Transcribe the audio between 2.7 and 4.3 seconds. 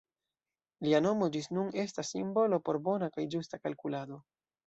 bona kaj ĝusta kalkulado.